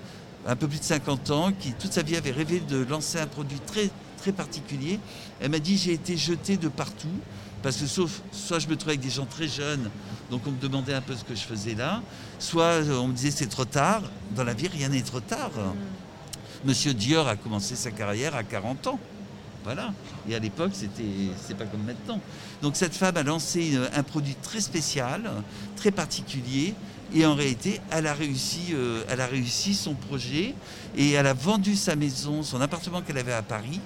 un 0.47 0.57
peu 0.57 0.67
plus 0.69 0.79
de 0.79 0.85
50 0.85 1.31
ans, 1.31 1.53
qui 1.53 1.73
toute 1.73 1.93
sa 1.93 2.03
vie 2.03 2.17
avait 2.17 2.31
rêvé 2.31 2.61
de 2.61 2.83
lancer 2.83 3.19
un 3.19 3.27
produit 3.27 3.61
très, 3.61 3.91
très 4.17 4.33
particulier. 4.33 4.99
Elle 5.41 5.51
m'a 5.51 5.59
dit, 5.59 5.77
j'ai 5.77 5.93
été 5.93 6.17
jetée 6.17 6.57
de 6.57 6.69
partout. 6.69 7.21
Parce 7.65 7.79
que 7.79 7.87
sauf, 7.87 8.21
soit 8.31 8.59
je 8.59 8.69
me 8.69 8.77
trouvais 8.77 8.93
avec 8.93 9.01
des 9.01 9.09
gens 9.09 9.25
très 9.25 9.49
jeunes, 9.49 9.89
donc 10.31 10.43
on 10.47 10.51
me 10.51 10.59
demandait 10.59 10.93
un 10.93 11.01
peu 11.01 11.17
ce 11.17 11.25
que 11.25 11.35
je 11.35 11.41
faisais 11.41 11.75
là, 11.75 12.03
soit 12.39 12.85
euh, 12.85 12.99
on 12.99 13.09
me 13.09 13.15
disait 13.15 13.31
c'est 13.31 13.47
trop 13.47 13.65
tard. 13.65 14.03
Dans 14.37 14.45
la 14.45 14.53
vie, 14.53 14.69
rien 14.69 14.91
n'est 14.91 15.01
trop 15.01 15.21
tard. 15.21 15.51
Mm. 15.57 16.69
Monsieur 16.69 16.93
Dior 16.93 17.27
a 17.27 17.37
commencé 17.37 17.75
sa 17.75 17.91
carrière 17.91 18.35
à 18.35 18.43
40 18.43 18.87
ans. 18.89 19.01
Voilà. 19.65 19.95
Et 20.29 20.35
à 20.35 20.39
l'époque, 20.41 20.73
c'était, 20.75 21.31
c'est 21.43 21.57
pas 21.57 21.65
comme 21.65 21.85
maintenant. 21.85 22.21
Donc 22.61 22.77
cette 22.77 22.95
femme 22.95 23.17
a 23.17 23.23
lancé 23.23 23.79
un 23.95 24.03
produit 24.03 24.37
très 24.43 24.61
spécial, 24.61 25.31
très 25.75 25.91
particulier, 25.91 26.75
et 27.15 27.25
en 27.25 27.35
réalité, 27.35 27.81
elle 27.91 28.07
a 28.07 28.13
réussi, 28.13 28.75
euh, 28.75 29.05
elle 29.09 29.23
a 29.23 29.27
réussi 29.27 29.73
son 29.73 29.95
projet 29.95 30.55
et 30.99 31.13
elle 31.13 31.27
a 31.27 31.33
vendu 31.33 31.77
sa 31.77 31.97
maison, 31.97 32.43
son 32.43 32.61
appartement 32.61 33.01
qu'elle 33.01 33.17
avait 33.17 33.33
à 33.33 33.41
Paris. 33.41 33.81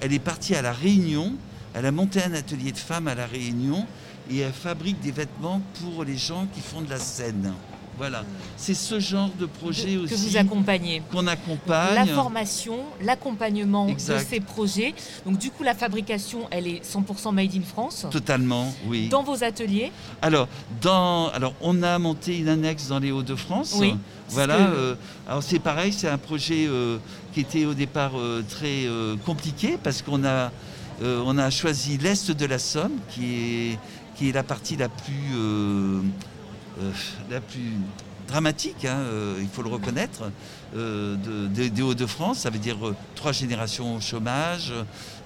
Elle 0.00 0.12
est 0.12 0.20
partie 0.20 0.54
à 0.54 0.62
la 0.62 0.72
Réunion 0.72 1.34
elle 1.74 1.86
a 1.86 1.92
monté 1.92 2.22
un 2.22 2.34
atelier 2.34 2.72
de 2.72 2.78
femmes 2.78 3.08
à 3.08 3.14
La 3.14 3.26
Réunion 3.26 3.86
et 4.30 4.38
elle 4.38 4.52
fabrique 4.52 5.00
des 5.00 5.12
vêtements 5.12 5.60
pour 5.82 6.04
les 6.04 6.16
gens 6.16 6.46
qui 6.52 6.60
font 6.60 6.80
de 6.82 6.90
la 6.90 6.98
scène. 6.98 7.52
Voilà, 7.98 8.22
c'est 8.56 8.74
ce 8.74 9.00
genre 9.00 9.28
de 9.40 9.46
projet 9.46 9.96
aussi 9.96 10.14
que 10.14 10.20
vous 10.20 10.36
accompagnez, 10.36 11.02
qu'on 11.10 11.26
accompagne. 11.26 11.96
La 11.96 12.06
formation, 12.06 12.76
l'accompagnement 13.02 13.86
de 13.86 13.98
ces 13.98 14.38
projets. 14.38 14.94
Donc 15.26 15.38
du 15.38 15.50
coup, 15.50 15.64
la 15.64 15.74
fabrication, 15.74 16.46
elle 16.52 16.68
est 16.68 16.84
100% 16.84 17.34
made 17.34 17.56
in 17.56 17.62
France. 17.62 18.06
Totalement, 18.08 18.72
oui. 18.86 19.08
Dans 19.08 19.24
vos 19.24 19.42
ateliers. 19.42 19.90
Alors, 20.22 20.46
dans, 20.80 21.30
alors 21.30 21.54
on 21.60 21.82
a 21.82 21.98
monté 21.98 22.38
une 22.38 22.48
annexe 22.48 22.86
dans 22.86 23.00
les 23.00 23.10
Hauts-de-France. 23.10 23.74
Oui. 23.80 23.96
Voilà. 24.28 24.58
Euh, 24.58 24.94
alors 25.26 25.42
c'est 25.42 25.58
pareil, 25.58 25.92
c'est 25.92 26.08
un 26.08 26.18
projet 26.18 26.66
euh, 26.68 26.98
qui 27.32 27.40
était 27.40 27.64
au 27.64 27.74
départ 27.74 28.12
euh, 28.16 28.44
très 28.48 28.86
compliqué 29.26 29.76
parce 29.82 30.02
qu'on 30.02 30.24
a 30.24 30.52
euh, 31.02 31.22
on 31.24 31.38
a 31.38 31.50
choisi 31.50 31.96
l'est 31.98 32.30
de 32.30 32.46
la 32.46 32.58
Somme, 32.58 32.98
qui 33.10 33.34
est, 33.72 33.78
qui 34.16 34.28
est 34.28 34.32
la 34.32 34.42
partie 34.42 34.76
la 34.76 34.88
plus, 34.88 35.14
euh, 35.34 36.00
euh, 36.80 36.92
la 37.30 37.40
plus 37.40 37.72
dramatique, 38.28 38.84
hein, 38.84 38.98
euh, 38.98 39.36
il 39.40 39.48
faut 39.48 39.62
le 39.62 39.70
reconnaître, 39.70 40.30
euh, 40.76 41.16
de- 41.48 41.68
des 41.68 41.82
Hauts-de-France. 41.82 42.38
Ça 42.40 42.50
veut 42.50 42.58
dire 42.58 42.76
euh, 42.86 42.94
trois 43.14 43.32
générations 43.32 43.96
au 43.96 44.00
chômage, 44.00 44.72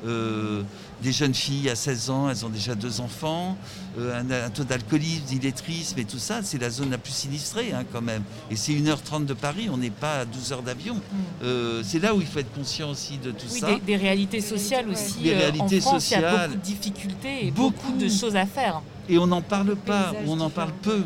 euh, 0.07 0.63
des 1.03 1.13
jeunes 1.13 1.35
filles 1.35 1.69
à 1.69 1.75
16 1.75 2.11
ans, 2.11 2.31
elles 2.31 2.47
ont 2.47 2.49
déjà 2.49 2.75
deux 2.77 3.01
enfants, 3.01 3.57
euh, 3.99 4.21
un, 4.21 4.31
un 4.47 4.51
taux 4.51 4.63
d'alcoolisme, 4.65 5.25
d'illettrisme 5.25 5.99
et 5.99 6.05
tout 6.05 6.19
ça. 6.19 6.41
C'est 6.43 6.59
la 6.59 6.71
zone 6.71 6.91
la 6.91 6.99
plus 6.99 7.13
sinistrée 7.13 7.73
hein, 7.73 7.85
quand 7.93 8.03
même. 8.03 8.23
Et 8.51 8.57
c'est 8.57 8.73
1h30 8.73 9.27
de 9.27 9.35
Paris, 9.35 9.69
on 9.71 9.77
n'est 9.77 9.91
pas 9.91 10.21
à 10.21 10.25
12 10.25 10.53
heures 10.53 10.63
d'avion. 10.63 11.01
Euh, 11.43 11.83
c'est 11.85 11.99
là 11.99 12.15
où 12.15 12.21
il 12.21 12.27
faut 12.27 12.39
être 12.39 12.53
conscient 12.55 12.89
aussi 12.91 13.19
de 13.19 13.33
tout 13.33 13.47
Oui, 13.53 13.61
ça. 13.61 13.67
des, 13.75 13.81
des 13.81 13.97
réalités 13.97 14.41
sociales 14.41 14.89
aussi. 14.89 15.19
Des 15.19 15.33
euh, 15.35 15.39
réalités 15.39 15.79
en 15.79 15.81
France, 15.81 16.11
il 16.11 16.15
y 16.15 16.17
a 16.17 16.21
sociales. 16.31 16.51
beaucoup 16.51 16.61
de 16.61 16.65
difficultés 16.65 17.47
et 17.47 17.51
Beaucoup. 17.51 17.73
beaucoup, 17.89 17.99
de 17.99 18.09
choses 18.09 18.37
à 18.37 18.47
faire. 18.47 18.81
Et 19.09 19.19
on 19.19 19.27
n'en 19.27 19.43
parle 19.43 19.75
pas, 19.75 20.13
on 20.29 20.39
en 20.41 20.51
parle 20.51 20.73
peu. 20.83 21.03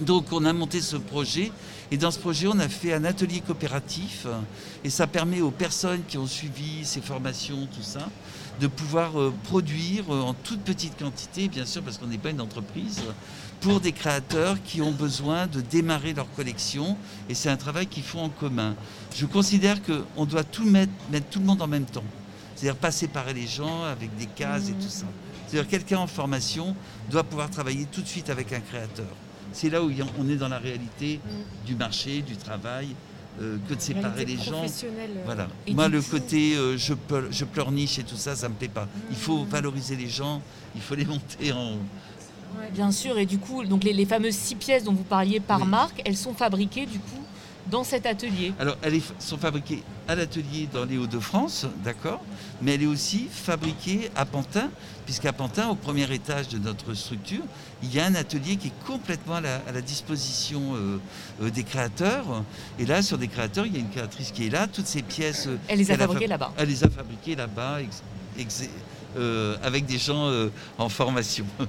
Donc 0.00 0.32
on 0.32 0.44
a 0.44 0.52
monté 0.52 0.80
ce 0.80 0.96
projet 0.96 1.52
et 1.90 1.96
dans 1.96 2.10
ce 2.10 2.18
projet 2.18 2.46
on 2.48 2.58
a 2.58 2.68
fait 2.68 2.94
un 2.94 3.04
atelier 3.04 3.40
coopératif 3.40 4.26
et 4.84 4.90
ça 4.90 5.06
permet 5.06 5.40
aux 5.40 5.50
personnes 5.50 6.02
qui 6.08 6.18
ont 6.18 6.26
suivi 6.26 6.84
ces 6.84 7.00
formations, 7.00 7.68
tout 7.74 7.82
ça, 7.82 8.08
de 8.60 8.66
pouvoir 8.66 9.20
euh, 9.20 9.32
produire 9.44 10.04
euh, 10.12 10.20
en 10.20 10.34
toute 10.34 10.60
petite 10.60 10.98
quantité, 10.98 11.48
bien 11.48 11.66
sûr 11.66 11.82
parce 11.82 11.98
qu'on 11.98 12.06
n'est 12.06 12.18
pas 12.18 12.30
une 12.30 12.40
entreprise, 12.40 13.02
pour 13.60 13.80
des 13.80 13.92
créateurs 13.92 14.56
qui 14.64 14.80
ont 14.82 14.90
besoin 14.90 15.46
de 15.46 15.60
démarrer 15.60 16.14
leur 16.14 16.30
collection 16.32 16.96
et 17.28 17.34
c'est 17.34 17.48
un 17.48 17.56
travail 17.56 17.86
qu'ils 17.86 18.02
font 18.02 18.24
en 18.24 18.28
commun. 18.28 18.74
Je 19.14 19.26
considère 19.26 19.78
qu'on 19.82 20.24
doit 20.24 20.44
tout 20.44 20.64
mettre, 20.64 20.92
mettre 21.10 21.28
tout 21.28 21.38
le 21.38 21.46
monde 21.46 21.62
en 21.62 21.68
même 21.68 21.84
temps. 21.84 22.04
C'est-à-dire 22.56 22.80
pas 22.80 22.90
séparer 22.90 23.34
les 23.34 23.46
gens 23.46 23.84
avec 23.84 24.14
des 24.16 24.26
cases 24.26 24.68
et 24.68 24.72
tout 24.72 24.88
ça. 24.88 25.06
C'est-à-dire 25.46 25.68
quelqu'un 25.68 25.98
en 25.98 26.06
formation 26.06 26.74
doit 27.10 27.24
pouvoir 27.24 27.50
travailler 27.50 27.86
tout 27.86 28.02
de 28.02 28.08
suite 28.08 28.30
avec 28.30 28.52
un 28.52 28.60
créateur. 28.60 29.06
C'est 29.52 29.70
là 29.70 29.82
où 29.82 29.90
on 30.18 30.28
est 30.28 30.36
dans 30.36 30.48
la 30.48 30.58
réalité 30.58 31.20
du 31.66 31.74
marché, 31.74 32.22
du 32.22 32.36
travail, 32.36 32.88
euh, 33.40 33.56
que 33.68 33.74
de 33.74 33.80
séparer 33.80 34.24
les 34.24 34.36
gens. 34.36 34.64
Voilà. 35.24 35.48
Et 35.66 35.72
Moi, 35.72 35.88
le 35.88 36.02
côté 36.02 36.54
euh, 36.54 36.76
je, 36.76 36.92
je 37.30 37.44
pleurniche 37.44 37.98
et 37.98 38.02
tout 38.02 38.16
ça, 38.16 38.36
ça 38.36 38.48
me 38.48 38.54
plaît 38.54 38.68
pas. 38.68 38.86
Il 39.10 39.16
faut 39.16 39.44
valoriser 39.44 39.96
les 39.96 40.08
gens, 40.08 40.42
il 40.74 40.80
faut 40.82 40.94
les 40.94 41.04
monter 41.14 41.52
en. 41.52 41.76
Bien 42.74 42.90
sûr, 42.92 43.16
et 43.18 43.24
du 43.24 43.38
coup, 43.38 43.64
donc 43.64 43.82
les, 43.84 43.94
les 43.94 44.04
fameuses 44.04 44.34
six 44.34 44.54
pièces 44.56 44.84
dont 44.84 44.92
vous 44.92 45.04
parliez 45.04 45.40
par 45.40 45.62
Oui. 45.62 45.66
marque, 45.68 46.02
elles 46.04 46.16
sont 46.16 46.34
fabriquées 46.34 46.84
du 46.84 46.98
coup 46.98 47.22
dans 47.70 47.84
cet 47.84 48.06
atelier. 48.06 48.52
Alors, 48.58 48.76
elles 48.82 49.00
sont 49.18 49.38
fabriquées 49.38 49.82
à 50.08 50.14
l'atelier 50.14 50.68
dans 50.72 50.84
les 50.84 50.98
Hauts-de-France, 50.98 51.66
d'accord, 51.84 52.20
mais 52.60 52.74
elle 52.74 52.82
est 52.82 52.86
aussi 52.86 53.28
fabriquée 53.30 54.10
à 54.16 54.24
Pantin, 54.26 54.68
puisqu'à 55.06 55.32
Pantin, 55.32 55.68
au 55.68 55.74
premier 55.74 56.12
étage 56.12 56.48
de 56.48 56.58
notre 56.58 56.92
structure, 56.94 57.42
il 57.82 57.94
y 57.94 58.00
a 58.00 58.06
un 58.06 58.14
atelier 58.14 58.56
qui 58.56 58.68
est 58.68 58.86
complètement 58.86 59.36
à 59.36 59.40
la, 59.40 59.56
à 59.68 59.72
la 59.72 59.80
disposition 59.80 60.74
euh, 60.74 60.98
euh, 61.42 61.50
des 61.50 61.62
créateurs. 61.64 62.42
Et 62.78 62.84
là, 62.86 63.00
sur 63.02 63.16
des 63.18 63.28
créateurs, 63.28 63.66
il 63.66 63.74
y 63.74 63.76
a 63.76 63.80
une 63.80 63.90
créatrice 63.90 64.32
qui 64.32 64.46
est 64.46 64.50
là, 64.50 64.66
toutes 64.66 64.86
ces 64.86 65.02
pièces. 65.02 65.46
euh, 65.46 65.56
Elle 65.68 65.78
les 65.78 65.90
a 65.90 65.96
fabriquées 65.96 66.24
fab- 66.26 66.30
là-bas. 66.30 66.52
Elle 66.58 66.68
les 66.68 66.84
a 66.84 66.90
fabriquées 66.90 67.36
là-bas, 67.36 67.78
euh, 69.16 69.56
avec 69.62 69.84
des 69.86 69.98
gens 69.98 70.26
euh, 70.28 70.48
en 70.78 70.88
formation. 70.88 71.44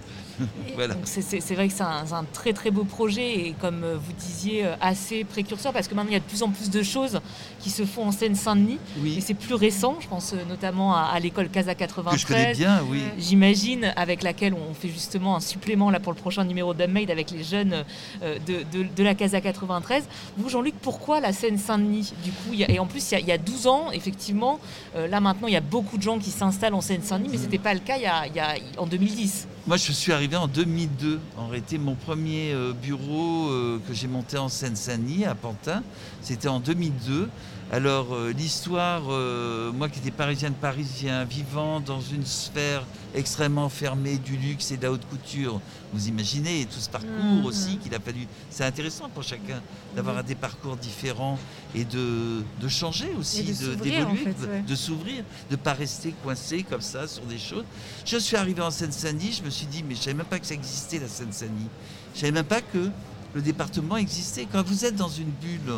voilà. 0.75 0.95
C'est- 1.05 1.53
vrai 1.53 1.67
que 1.67 1.73
c'est 1.73 1.83
un, 1.83 2.25
très 2.33 2.53
très 2.53 2.71
beau 2.71 2.83
projet 2.83 3.47
et 3.47 3.55
comme 3.59 3.83
euh, 3.83 3.97
vous 3.97 4.13
disiez, 4.13 4.65
euh, 4.65 4.75
assez 4.81 5.23
précurseur 5.23 5.71
parce 5.73 5.87
que 5.87 5.93
maintenant 5.95 6.09
il 6.11 6.13
y 6.13 6.17
a 6.17 6.19
de 6.19 6.25
plus 6.25 6.41
en 6.43 6.49
plus 6.49 6.69
de 6.69 6.81
choses 6.83 7.19
qui 7.59 7.69
se 7.69 7.85
font 7.85 8.05
en 8.07 8.11
Seine-Saint-Denis. 8.11 8.79
Et 8.97 8.99
Oui, 9.01 9.21
c'est 9.21 9.33
plus 9.33 9.53
récent, 9.55 9.97
je 10.01 10.07
pense 10.07 10.33
euh, 10.33 10.37
notamment 10.49 10.95
à, 10.95 11.01
à 11.13 11.19
l'école 11.19 11.49
Casa 11.49 11.75
que 11.75 11.83
je 11.83 11.93
connais 11.93 12.53
93. 12.53 12.57
bien, 12.57 12.81
oui. 12.89 13.01
J'imagine, 13.19 13.93
avec 13.95 14.23
laquelle 14.23 14.53
on 14.53 14.73
fait 14.73 14.89
justement 14.89 15.35
un 15.35 15.39
supplément 15.39 15.89
là 15.91 15.99
pour 15.99 16.11
le 16.11 16.17
prochain 16.17 16.43
numéro 16.43 16.73
d'Unmade 16.73 17.11
avec 17.11 17.31
les 17.31 17.43
jeunes 17.43 17.83
de, 18.21 18.63
de- 18.71 18.87
de 18.95 19.03
la 19.03 19.15
Casa 19.15 19.41
93. 19.41 20.03
Vous, 20.37 20.49
Jean-Luc, 20.49 20.75
pourquoi 20.81 21.19
la 21.19 21.33
Seine-Saint-Denis 21.33 22.13
Du 22.23 22.31
coup, 22.31 22.49
il 22.53 22.59
y 22.59 22.63
a- 22.63 22.71
et 22.71 22.79
en 22.79 22.85
plus, 22.85 23.11
il 23.11 23.13
y, 23.13 23.17
a, 23.17 23.19
il 23.19 23.27
y 23.27 23.31
a 23.31 23.37
12 23.37 23.67
ans, 23.67 23.91
effectivement, 23.91 24.59
là 24.95 25.19
maintenant, 25.19 25.47
il 25.47 25.53
y 25.53 25.57
a 25.57 25.61
beaucoup 25.61 25.97
de 25.97 26.03
gens 26.03 26.17
qui 26.19 26.31
s'installent 26.31 26.73
en 26.73 26.81
Seine-Saint-Denis, 26.81 27.29
mais 27.31 27.37
ce 27.37 27.43
n'était 27.43 27.57
pas 27.59 27.73
le 27.73 27.79
cas 27.79 27.97
il 27.97 28.03
y 28.03 28.07
a, 28.07 28.27
il 28.27 28.35
y 28.35 28.39
a- 28.39 28.55
en 28.77 28.85
2010. 28.87 29.47
Moi, 29.65 29.77
je 29.77 29.93
suis 29.93 30.11
arrivé 30.11 30.35
en 30.35 30.49
2002. 30.49 31.21
En 31.37 31.47
réalité, 31.47 31.77
mon 31.77 31.95
premier 31.95 32.51
euh, 32.51 32.73
bureau 32.73 33.49
euh, 33.49 33.79
que 33.87 33.93
j'ai 33.93 34.09
monté 34.09 34.37
en 34.37 34.49
Seine-Saint-Denis, 34.49 35.23
à 35.23 35.35
Pantin, 35.35 35.83
c'était 36.21 36.49
en 36.49 36.59
2002. 36.59 37.29
Alors, 37.77 38.13
euh, 38.13 38.31
l'histoire, 38.33 39.01
euh, 39.09 39.71
moi 39.71 39.89
qui 39.89 39.97
étais 39.97 40.11
parisienne 40.11 40.53
parisien, 40.53 41.23
vivant 41.25 41.79
dans 41.79 42.01
une 42.01 42.23
sphère 42.23 42.85
extrêmement 43.15 43.67
fermée 43.67 44.17
du 44.19 44.37
luxe 44.37 44.69
et 44.69 44.77
de 44.77 44.83
la 44.83 44.91
haute 44.91 45.07
couture, 45.09 45.59
vous 45.91 46.07
imaginez 46.07 46.65
tout 46.65 46.79
ce 46.79 46.87
parcours 46.87 47.09
Mhm. 47.09 47.45
aussi 47.47 47.77
qu'il 47.79 47.95
a 47.95 47.99
fallu. 47.99 48.27
C'est 48.51 48.63
intéressant 48.63 49.09
pour 49.09 49.23
chacun 49.23 49.59
d'avoir 49.95 50.23
des 50.23 50.35
parcours 50.35 50.77
différents 50.77 51.39
et 51.73 51.83
de, 51.83 52.43
de 52.61 52.67
changer 52.67 53.09
aussi, 53.19 53.39
Et 53.39 53.43
de 53.53 53.65
de- 53.65 53.73
en 53.73 53.83
d'évoluer, 53.83 54.17
fait, 54.17 54.47
ouais. 54.47 54.61
de 54.61 54.75
s'ouvrir, 54.75 55.23
de 55.49 55.55
ne 55.55 55.59
pas 55.59 55.73
rester 55.73 56.13
coincé 56.23 56.61
comme 56.61 56.81
ça 56.81 57.07
sur 57.07 57.23
des 57.23 57.39
choses. 57.39 57.65
Je 58.05 58.17
suis 58.17 58.35
arrivé 58.37 58.61
en 58.61 58.69
Seine-Saint-Denis, 58.69 59.37
je 59.39 59.43
me 59.43 59.49
suis 59.49 59.65
dit, 59.65 59.81
mais 59.81 59.95
je 59.95 59.99
ne 60.01 60.03
savais 60.03 60.17
même 60.17 60.27
pas 60.27 60.37
que 60.37 60.45
ça 60.45 60.53
existait 60.53 60.99
la 60.99 61.07
Seine-Saint-Denis. 61.07 61.69
Je 62.13 62.17
ne 62.17 62.21
savais 62.21 62.31
même 62.33 62.45
pas 62.45 62.61
que 62.61 62.91
le 63.33 63.41
département 63.41 63.97
existait. 63.97 64.45
Quand 64.51 64.61
vous 64.63 64.85
êtes 64.85 64.95
dans 64.95 65.09
une 65.09 65.31
bulle 65.41 65.73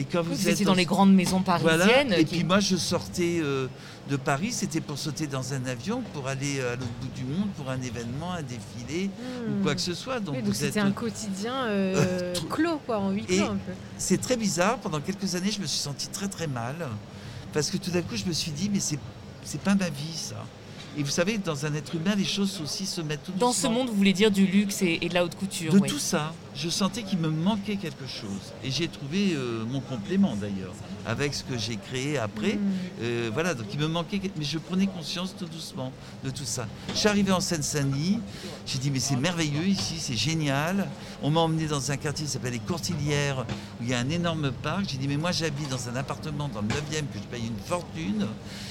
et 0.00 0.04
quand 0.04 0.22
vous, 0.22 0.34
Vous 0.34 0.46
êtes 0.48 0.54
étiez 0.54 0.64
dans 0.64 0.74
les 0.74 0.84
grandes 0.86 1.12
maisons 1.14 1.42
voilà. 1.44 1.84
parisiennes. 1.86 2.12
Et 2.14 2.24
qui- 2.24 2.36
puis 2.36 2.44
moi, 2.44 2.60
je 2.60 2.76
sortais 2.76 3.40
euh, 3.42 3.66
de 4.08 4.16
Paris, 4.16 4.50
c'était 4.52 4.80
pour 4.80 4.98
sauter 4.98 5.26
dans 5.26 5.52
un 5.52 5.64
avion, 5.66 6.02
pour 6.14 6.26
aller 6.26 6.60
à 6.60 6.70
l'autre 6.76 6.90
bout 7.00 7.08
du 7.14 7.24
monde, 7.24 7.48
pour 7.56 7.68
un 7.70 7.80
événement, 7.80 8.32
un 8.32 8.42
défilé 8.42 9.10
ou 9.48 9.62
quoi 9.62 9.74
que 9.74 9.80
ce 9.80 9.94
soit. 9.94 10.18
Donc, 10.20 10.34
Hmm. 10.34 10.38
Oui, 10.38 10.42
donc 10.44 10.54
vous 10.54 10.64
êtes- 10.64 10.68
c'était 10.72 10.80
un 10.80 10.90
quotidien 10.92 11.64
euh, 11.66 12.34
clos, 12.50 12.80
quoi, 12.86 12.98
en 12.98 13.10
huis 13.10 13.24
clos 13.24 13.44
un 13.44 13.56
peu. 13.56 13.72
c'est 13.98 14.20
très 14.20 14.36
bizarre. 14.36 14.78
Pendant 14.78 15.00
quelques 15.00 15.34
années, 15.34 15.50
je 15.50 15.60
me 15.60 15.66
suis 15.66 15.78
senti 15.80 16.08
très 16.08 16.28
très 16.28 16.46
mal 16.46 16.76
parce 17.52 17.70
que 17.70 17.76
tout 17.76 17.90
d'un 17.90 18.02
coup, 18.02 18.16
je 18.16 18.24
me 18.24 18.32
suis 18.32 18.50
dit, 18.52 18.70
mais 18.72 18.80
c'est 18.80 18.98
c'est 19.44 19.60
pas 19.60 19.74
ma 19.74 19.88
vie 19.88 20.14
ça. 20.16 20.36
Et 20.98 21.02
vous 21.04 21.10
savez, 21.10 21.38
dans 21.38 21.64
un 21.66 21.74
être 21.74 21.94
humain, 21.94 22.14
les 22.16 22.24
choses 22.24 22.60
aussi 22.62 22.84
se 22.84 23.00
mettent 23.00 23.22
tout 23.24 23.32
Dans 23.38 23.52
ce 23.52 23.66
monde, 23.68 23.88
vous 23.88 23.94
voulez 23.94 24.12
dire 24.12 24.30
du 24.32 24.44
luxe 24.44 24.82
et, 24.82 24.98
et 25.02 25.08
de 25.08 25.14
la 25.14 25.24
haute 25.24 25.36
couture. 25.36 25.72
De 25.72 25.78
oui. 25.78 25.88
tout 25.88 26.00
ça, 26.00 26.32
je 26.54 26.68
sentais 26.68 27.02
qu'il 27.02 27.18
me 27.18 27.28
manquait 27.30 27.76
quelque 27.76 28.06
chose. 28.06 28.52
Et 28.64 28.70
j'ai 28.70 28.88
trouvé 28.88 29.32
euh, 29.34 29.64
mon 29.66 29.80
complément 29.80 30.34
d'ailleurs, 30.36 30.74
avec 31.06 31.32
ce 31.34 31.44
que 31.44 31.56
j'ai 31.56 31.76
créé 31.76 32.18
après. 32.18 32.54
Hmm. 32.54 32.70
Euh, 33.02 33.30
voilà, 33.32 33.54
donc 33.54 33.66
il 33.72 33.78
me 33.78 33.86
manquait, 33.86 34.20
mais 34.36 34.44
je 34.44 34.58
prenais 34.58 34.86
conscience 34.86 35.34
tout 35.38 35.46
doucement 35.46 35.92
de 36.24 36.30
tout 36.30 36.44
ça. 36.44 36.66
Je 36.92 36.98
suis 36.98 37.08
arrivé 37.08 37.32
en 37.32 37.40
Seine-Saint-Denis, 37.40 38.18
j'ai 38.66 38.78
dit 38.78 38.90
mais 38.90 39.00
c'est 39.00 39.16
merveilleux 39.16 39.66
ici, 39.66 39.96
c'est 39.98 40.16
génial. 40.16 40.88
On 41.22 41.30
m'a 41.30 41.40
emmené 41.40 41.66
dans 41.66 41.90
un 41.90 41.96
quartier 41.96 42.26
qui 42.26 42.32
s'appelle 42.32 42.52
les 42.52 42.58
Courtilières, 42.58 43.46
où 43.80 43.84
il 43.84 43.88
y 43.88 43.94
a 43.94 43.98
un 43.98 44.08
énorme 44.10 44.50
parc. 44.62 44.86
J'ai 44.88 44.98
dit 44.98 45.08
mais 45.08 45.16
moi 45.16 45.32
j'habite 45.32 45.68
dans 45.68 45.88
un 45.88 45.96
appartement 45.96 46.48
dans 46.48 46.62
le 46.62 46.68
9e 46.68 47.06
que 47.12 47.18
je 47.18 47.24
paye 47.30 47.46
une 47.46 47.58
fortune. 47.64 48.26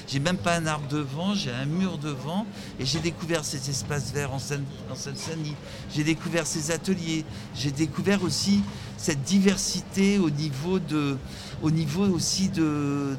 J'ai 0.08 0.20
même 0.20 0.38
pas 0.38 0.56
un 0.56 0.66
arbre 0.66 0.88
devant, 0.90 1.34
j'ai 1.36 1.52
un 1.52 1.66
mur 1.66 1.98
devant, 1.98 2.46
et 2.80 2.86
j'ai 2.86 3.00
découvert 3.00 3.46
ces 3.46 3.70
espaces 3.70 4.12
verts 4.12 4.34
en 4.34 4.40
Seine- 4.40 4.66
en 4.92 4.96
Seine-Saint-Denis. 4.96 5.56
J'ai 5.96 6.04
découvert 6.04 6.48
ces 6.48 6.72
ateliers, 6.72 7.26
j'ai 7.56 7.69
découvert 7.72 8.24
aussi 8.24 8.62
cette 8.98 9.22
diversité 9.24 10.18
au 10.20 10.30
niveau 10.30 10.80
de, 10.80 11.18
au 11.62 11.72
niveau 11.72 12.06
aussi 12.08 12.50
de, 12.50 13.16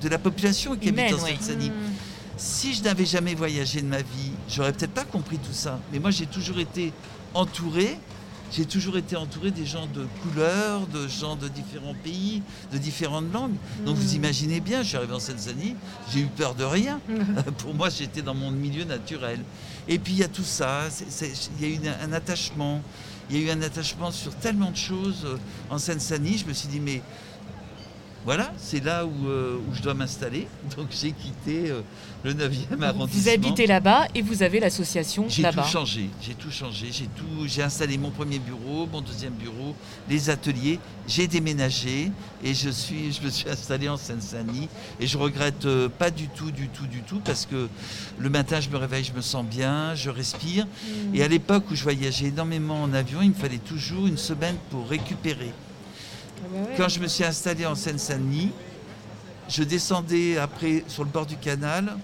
de, 0.00 0.08
la 0.08 0.18
population 0.18 0.76
qui 0.76 0.88
Humaine, 0.88 1.14
habite 1.14 1.22
en. 1.22 1.26
Seine-Saint-Denis. 1.26 1.72
Si 2.36 2.72
je 2.72 2.82
n'avais 2.82 3.04
jamais 3.04 3.34
voyagé 3.34 3.82
de 3.82 3.86
ma 3.86 3.98
vie, 4.00 4.32
j'aurais 4.48 4.72
peut-être 4.72 4.92
pas 4.94 5.04
compris 5.04 5.36
tout 5.38 5.52
ça. 5.52 5.78
Mais 5.92 5.98
moi, 5.98 6.10
j'ai 6.10 6.24
toujours 6.26 6.58
été 6.58 6.92
entouré. 7.34 7.98
J'ai 8.52 8.64
toujours 8.64 8.96
été 8.96 9.14
entouré 9.14 9.52
des 9.52 9.64
gens 9.64 9.86
de 9.86 10.06
couleurs, 10.22 10.86
de 10.88 11.06
gens 11.06 11.36
de 11.36 11.46
différents 11.46 11.94
pays, 12.02 12.42
de 12.72 12.78
différentes 12.78 13.32
langues. 13.32 13.54
Donc 13.86 13.94
vous 13.96 14.12
Mm. 14.14 14.16
imaginez 14.16 14.58
bien, 14.60 14.82
je 14.82 14.88
suis 14.88 14.96
arrivé 14.96 15.12
en 15.14 15.20
Seine-Saint-Denis, 15.20 15.76
j'ai 16.12 16.20
eu 16.22 16.26
peur 16.26 16.56
de 16.56 16.64
rien. 16.64 16.98
Pour 17.58 17.74
moi, 17.74 17.90
j'étais 17.90 18.22
dans 18.22 18.34
mon 18.34 18.50
milieu 18.50 18.82
naturel. 18.82 19.38
Et 19.86 20.00
puis 20.00 20.14
il 20.14 20.18
y 20.18 20.24
a 20.24 20.28
tout 20.28 20.42
ça, 20.42 20.80
il 21.60 21.68
y 21.68 21.70
a 21.72 21.74
eu 21.76 21.78
un, 21.86 22.08
un 22.08 22.12
attachement. 22.12 22.82
Il 23.30 23.40
y 23.40 23.44
a 23.44 23.46
eu 23.46 23.56
un 23.56 23.62
attachement 23.62 24.10
sur 24.10 24.34
tellement 24.34 24.72
de 24.72 24.76
choses 24.76 25.24
euh, 25.24 25.36
en 25.70 25.78
Seine-Saint-Denis. 25.78 26.38
Je 26.38 26.46
me 26.46 26.52
suis 26.52 26.66
dit, 26.66 26.80
mais 26.80 27.00
voilà, 28.24 28.52
c'est 28.58 28.84
là 28.84 29.06
où, 29.06 29.28
euh, 29.28 29.56
où 29.56 29.74
je 29.74 29.82
dois 29.82 29.94
m'installer. 29.94 30.46
Donc 30.76 30.88
j'ai 30.90 31.12
quitté 31.12 31.70
euh, 31.70 31.80
le 32.24 32.34
9e 32.34 32.82
arrondissement. 32.82 33.06
Vous 33.22 33.28
habitez 33.28 33.66
là-bas 33.66 34.06
et 34.14 34.22
vous 34.22 34.42
avez 34.42 34.60
l'association 34.60 35.26
J'ai 35.28 35.42
là-bas. 35.42 35.62
tout 35.62 35.68
changé, 35.68 36.10
j'ai 36.20 36.34
tout 36.34 36.50
changé, 36.50 36.88
j'ai 36.92 37.06
tout, 37.06 37.46
j'ai 37.46 37.62
installé 37.62 37.96
mon 37.98 38.10
premier 38.10 38.38
bureau, 38.38 38.86
mon 38.92 39.00
deuxième 39.00 39.32
bureau, 39.34 39.74
les 40.08 40.28
ateliers, 40.30 40.78
j'ai 41.08 41.26
déménagé 41.26 42.10
et 42.44 42.54
je 42.54 42.68
suis, 42.70 43.12
je 43.12 43.22
me 43.22 43.30
suis 43.30 43.48
installé 43.48 43.88
en 43.88 43.96
Seine-Saint-Denis 43.96 44.68
et 45.00 45.06
je 45.06 45.16
regrette 45.16 45.64
euh, 45.64 45.88
pas 45.88 46.10
du 46.10 46.28
tout, 46.28 46.50
du 46.50 46.68
tout, 46.68 46.86
du 46.86 47.00
tout 47.02 47.20
parce 47.24 47.46
que 47.46 47.68
le 48.18 48.28
matin 48.30 48.60
je 48.60 48.68
me 48.68 48.76
réveille, 48.76 49.04
je 49.04 49.12
me 49.12 49.22
sens 49.22 49.44
bien, 49.44 49.94
je 49.94 50.10
respire 50.10 50.66
Hmm. 50.80 51.14
et 51.14 51.22
à 51.22 51.28
l'époque 51.28 51.64
où 51.70 51.74
je 51.74 51.82
voyageais 51.82 52.26
énormément 52.26 52.82
en 52.82 52.92
avion, 52.92 53.20
il 53.22 53.30
me 53.30 53.34
fallait 53.34 53.58
toujours 53.58 54.06
une 54.06 54.16
semaine 54.16 54.56
pour 54.70 54.88
récupérer. 54.88 55.52
Quand 56.76 56.88
je 56.88 57.00
me 57.00 57.06
suis 57.06 57.24
installé 57.24 57.66
en 57.66 57.74
Seine-Saint-Denis, 57.74 58.52
je 59.48 59.62
descendais 59.62 60.38
après 60.38 60.84
sur 60.88 61.04
le 61.04 61.10
bord 61.10 61.26
du 61.26 61.36
canal. 61.36 61.96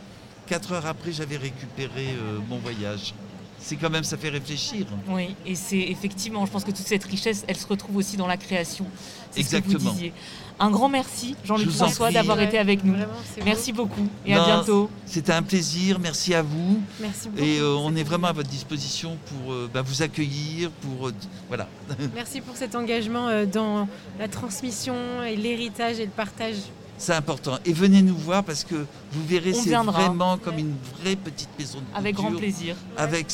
Quatre 0.46 0.72
heures 0.72 0.86
après, 0.86 1.12
j'avais 1.12 1.36
récupéré 1.36 2.08
euh, 2.10 2.38
mon 2.48 2.58
voyage. 2.58 3.14
C'est 3.60 3.76
quand 3.76 3.90
même, 3.90 4.04
ça 4.04 4.16
fait 4.16 4.28
réfléchir. 4.28 4.86
Oui, 5.08 5.34
et 5.44 5.54
c'est 5.54 5.78
effectivement, 5.78 6.46
je 6.46 6.50
pense 6.52 6.64
que 6.64 6.70
toute 6.70 6.86
cette 6.86 7.04
richesse, 7.04 7.44
elle 7.48 7.56
se 7.56 7.66
retrouve 7.66 7.96
aussi 7.96 8.16
dans 8.16 8.26
la 8.26 8.36
création. 8.36 8.86
C'est 9.30 9.42
ce 9.42 9.56
que 9.56 9.64
vous 9.64 9.72
Exactement. 9.72 9.92
disiez. 9.92 10.12
Un 10.58 10.70
grand 10.70 10.88
merci, 10.88 11.36
Jean-Luc 11.44 11.68
François, 11.70 12.10
d'avoir 12.10 12.38
Ouais, 12.38 12.44
été 12.44 12.58
avec 12.58 12.82
nous. 12.82 12.92
Vraiment, 12.94 13.12
beau. 13.12 13.42
Merci 13.44 13.72
beaucoup 13.74 14.08
et 14.24 14.34
à 14.34 14.42
bientôt. 14.44 14.88
C'était 15.04 15.32
un 15.32 15.42
plaisir, 15.42 15.98
merci 15.98 16.32
à 16.32 16.40
vous. 16.40 16.80
Merci 16.98 17.28
beaucoup. 17.28 17.44
Et 17.44 17.58
euh, 17.58 17.74
on 17.76 17.94
est 17.94 18.02
vraiment 18.02 18.28
à 18.28 18.32
votre 18.32 18.48
disposition 18.48 19.18
pour 19.26 19.52
euh, 19.52 19.68
bah, 19.72 19.82
vous 19.82 20.00
accueillir, 20.00 20.70
pour... 20.70 21.08
euh, 21.08 21.14
voilà. 21.48 21.68
Merci 22.14 22.40
pour 22.40 22.56
cet 22.56 22.74
engagement 22.74 23.28
euh, 23.28 23.44
dans 23.44 23.86
la 24.18 24.28
transmission 24.28 24.94
et 25.28 25.36
l'héritage 25.36 25.98
et 26.00 26.06
le 26.06 26.10
partage. 26.10 26.56
C'est 26.98 27.12
important. 27.14 27.58
Et 27.64 27.72
venez 27.72 28.02
nous 28.02 28.16
voir 28.16 28.42
parce 28.42 28.64
que 28.64 28.74
vous 29.12 29.26
verrez, 29.26 29.52
c'est 29.52 29.70
vraiment 29.74 30.38
comme 30.38 30.58
une 30.58 30.74
vraie 30.98 31.16
petite 31.16 31.50
maison 31.58 31.78
de 31.78 31.84
Avec 31.98 32.16
grand 32.16 32.32
plaisir. 32.32 32.76
Avec 32.96 33.26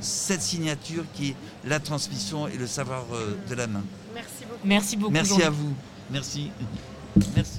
cette 0.00 0.42
signature 0.42 1.04
qui 1.14 1.30
est 1.30 1.36
la 1.64 1.80
transmission 1.80 2.48
et 2.48 2.56
le 2.56 2.66
savoir 2.66 3.04
euh, 3.12 3.36
de 3.48 3.54
la 3.54 3.66
main. 3.66 3.82
Merci 4.14 4.44
beaucoup. 4.44 4.60
Merci 4.64 4.96
beaucoup. 4.96 5.12
Merci 5.12 5.42
à 5.42 5.50
vous. 5.50 5.74
Merci. 6.10 6.50
Merci. 7.34 7.57